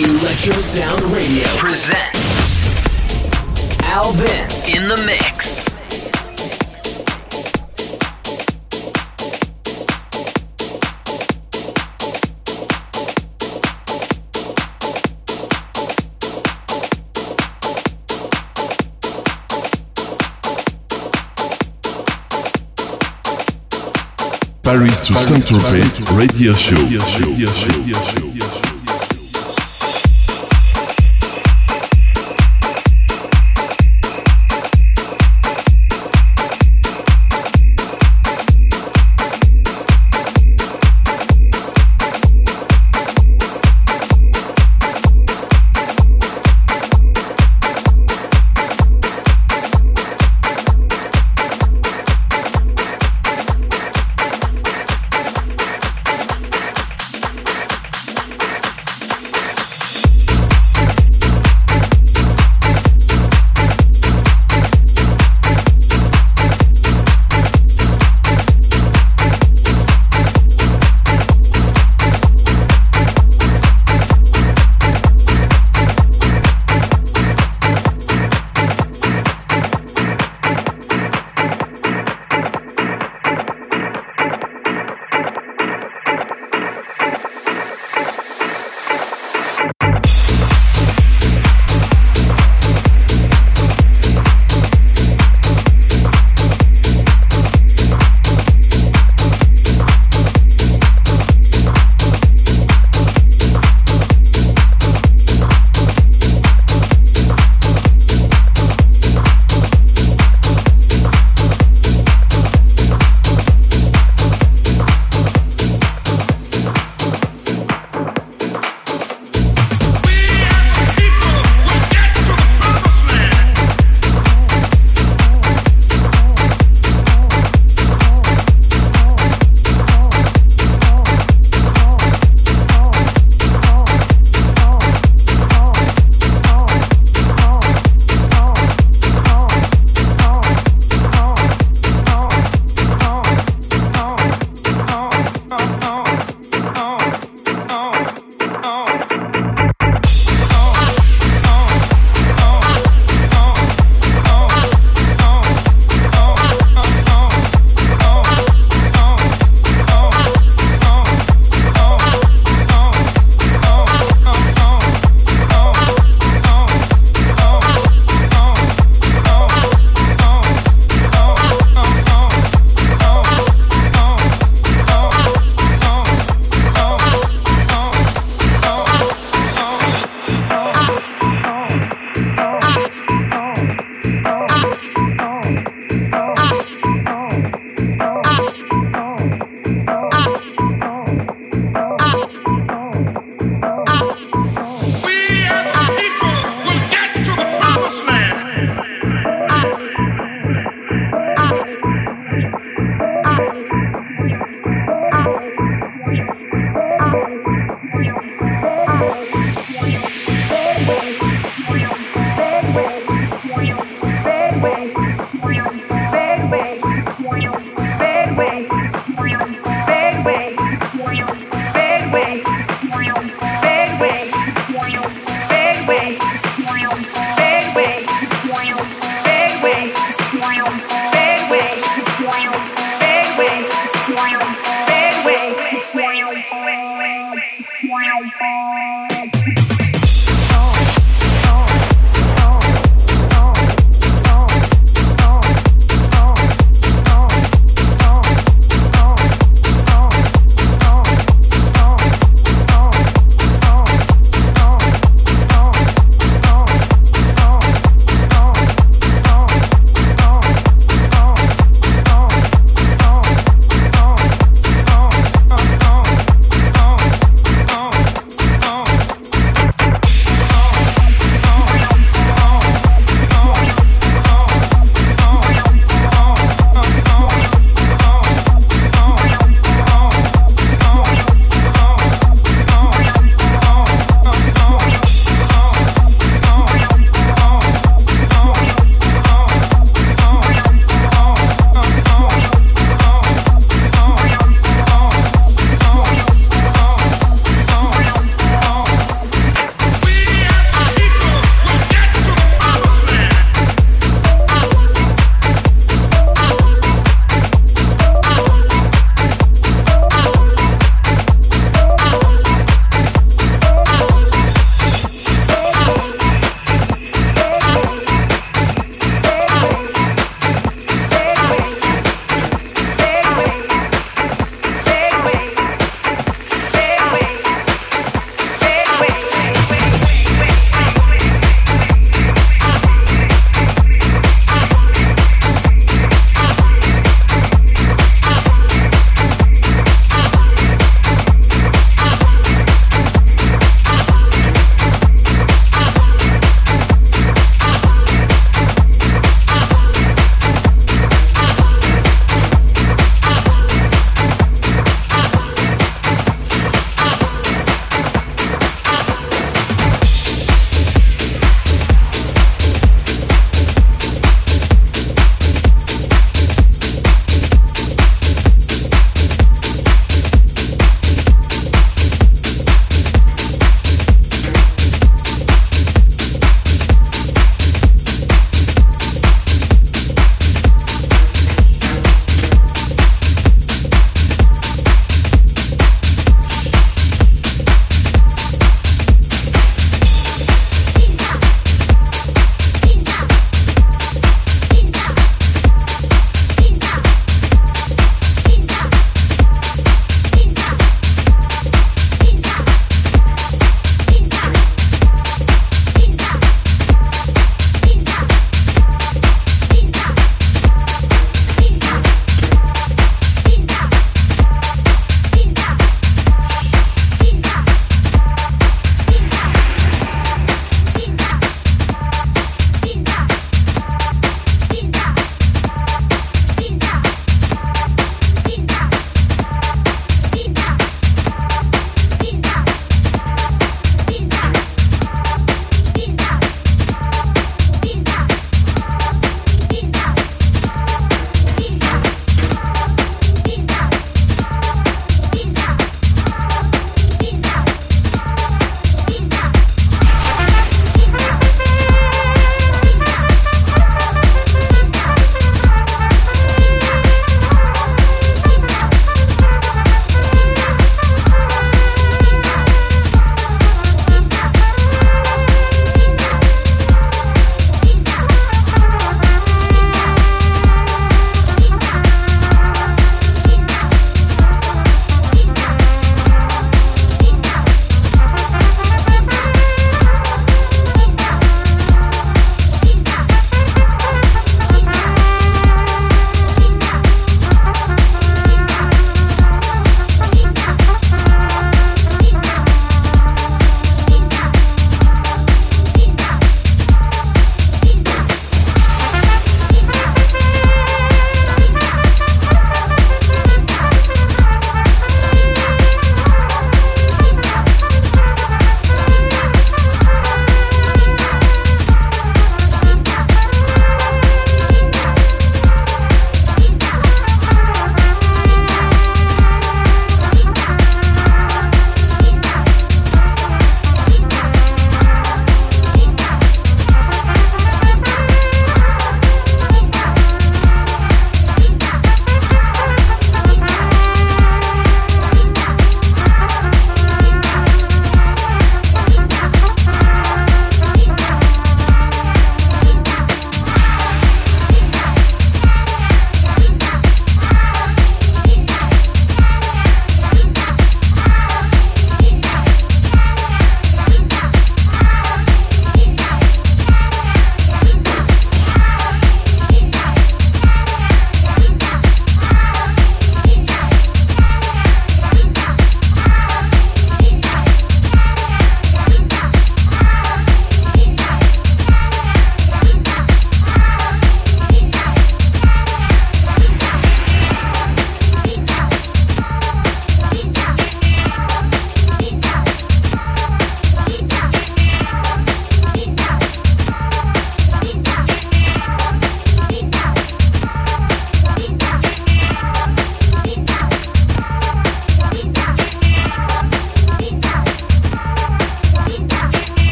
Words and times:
Electro 0.00 0.52
Sound 0.52 1.02
Radio 1.12 1.44
presents 1.56 2.22
Al 3.82 4.12
Vince 4.12 4.68
in 4.72 4.86
the 4.86 4.96
mix. 5.04 5.66
Paris 24.62 25.02
to 25.08 25.14
Saint-Tropez 25.14 26.16
Radio 26.16 26.52
Show. 26.52 28.27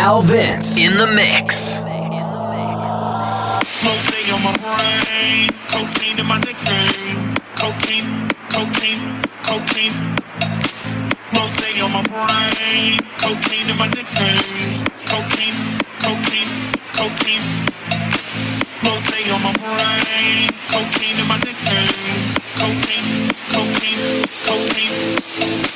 Al 0.00 0.22
Vince 0.22 0.78
in 0.78 0.96
the 0.96 1.06
mix. 1.08 1.80
Cocaine 3.84 4.32
on 4.32 4.42
my 4.42 4.56
brain, 4.64 5.48
cocaine 5.68 6.18
in 6.18 6.26
my 6.26 6.38
nickname, 6.38 7.34
cocaine, 7.54 8.28
cocaine, 8.48 9.20
cocaine. 9.44 10.16
Rose 11.36 11.82
on 11.82 11.92
my 11.92 12.02
brain, 12.08 12.96
cocaine 13.20 13.68
in 13.68 13.76
my 13.76 13.88
nickname, 13.88 14.84
cocaine, 15.04 15.60
cocaine, 16.00 16.52
cocaine. 16.96 17.46
Rose 18.82 19.28
on 19.34 19.42
my 19.44 19.52
brain, 19.60 20.48
cocaine 20.72 21.18
in 21.20 21.28
my 21.28 21.36
nickname, 21.44 21.92
cocaine, 22.56 23.28
cocaine, 23.52 24.24
cocaine. 24.48 25.69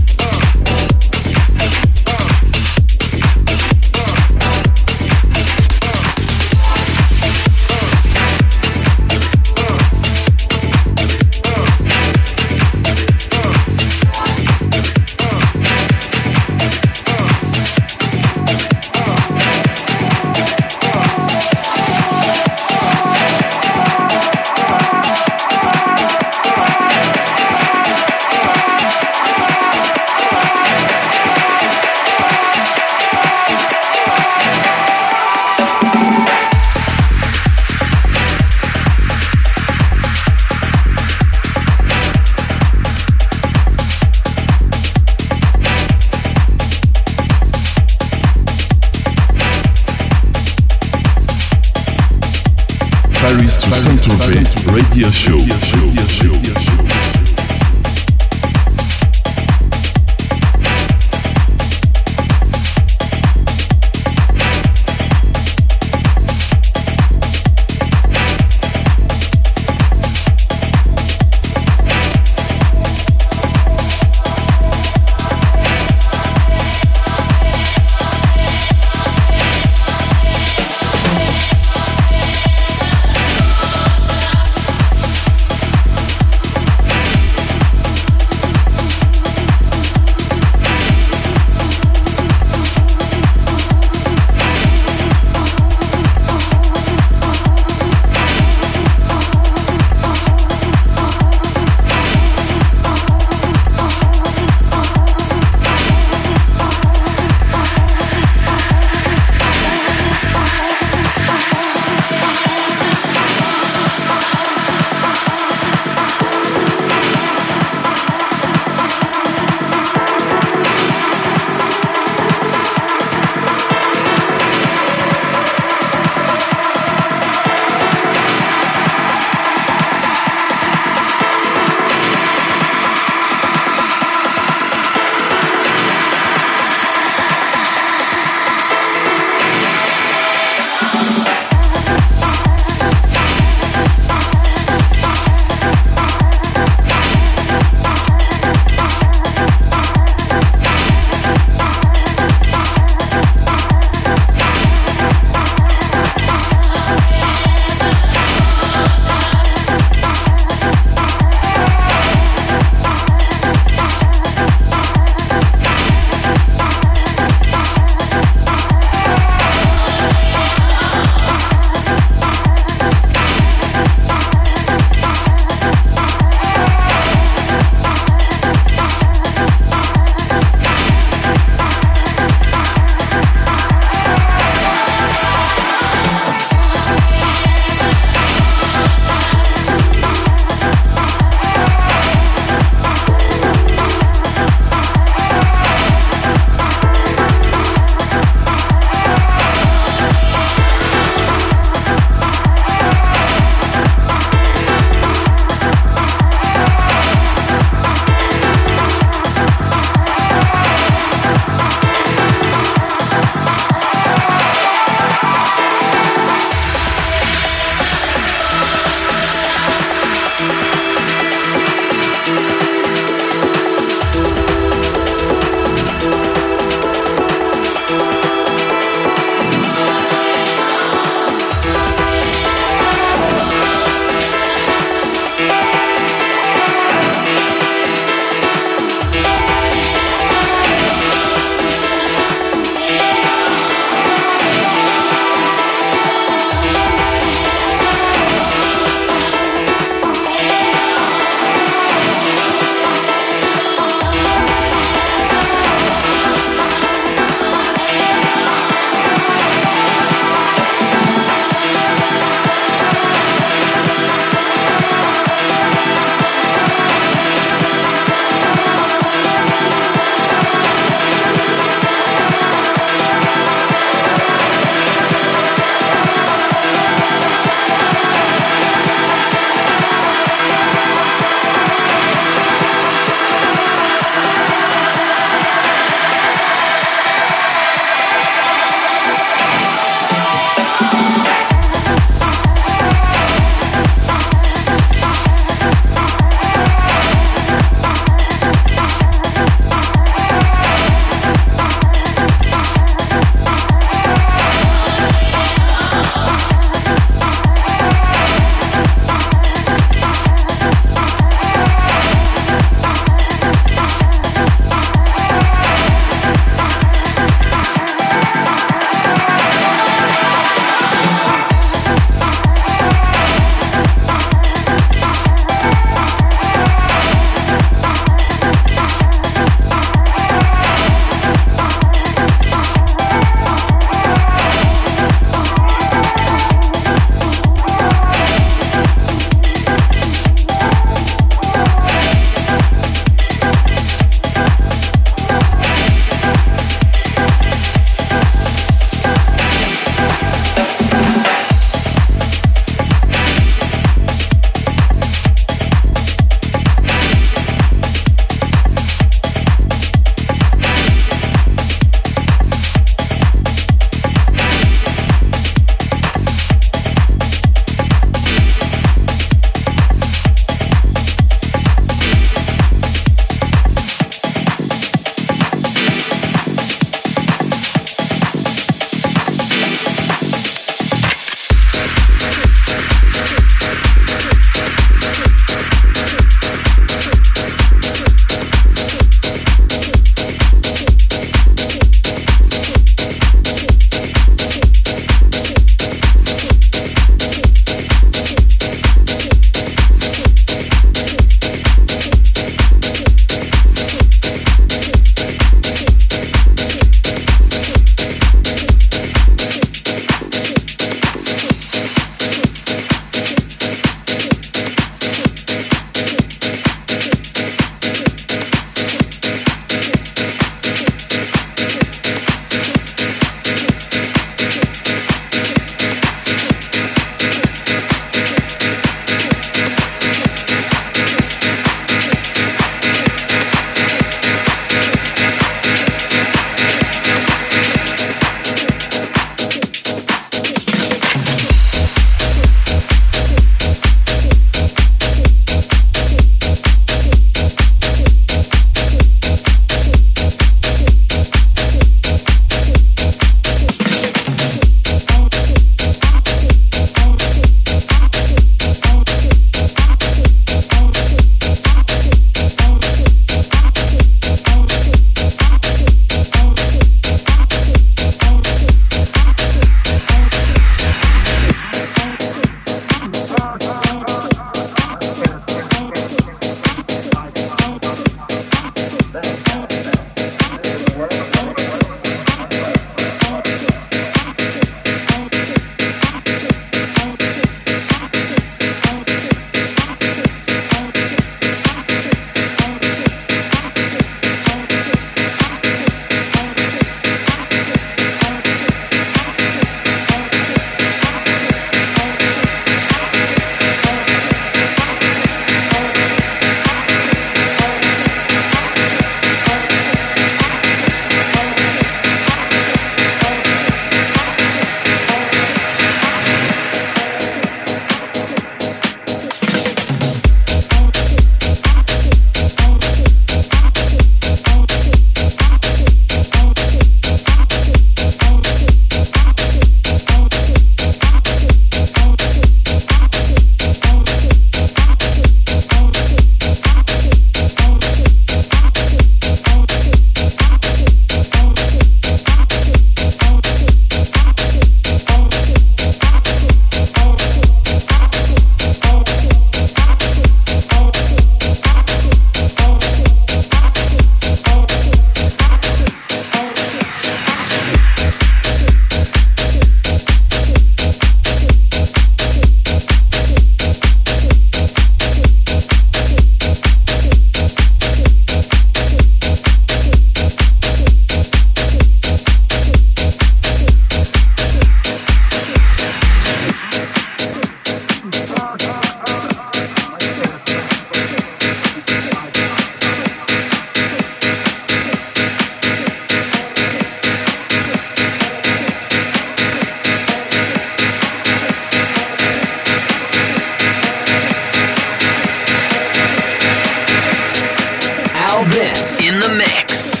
Vince 598.51 598.99
in 599.07 599.17
the 599.21 599.29
mix. 599.37 600.00